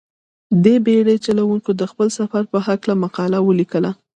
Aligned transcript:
دې 0.63 0.75
بېړۍ 0.85 1.17
چلوونکي 1.25 1.71
د 1.75 1.81
خپل 1.91 2.07
سفر 2.19 2.43
په 2.51 2.57
هلکه 2.65 2.91
مقاله 3.03 3.39
ولیکله. 3.41 3.91